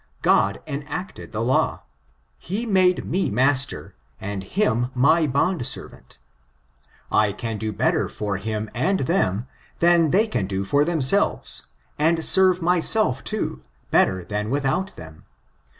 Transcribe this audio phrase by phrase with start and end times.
[0.23, 1.83] Gkid enacted the law.
[2.39, 6.17] He made me master, and him my bondservant.
[7.11, 9.45] I can do better for him and them»
[9.77, 11.67] than they can do for themselves,
[11.99, 13.61] and serve myself, too,
[13.91, 15.25] better than without them.